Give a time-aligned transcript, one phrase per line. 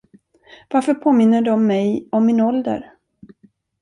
[0.69, 2.93] Varför påminner de mig om min ålder?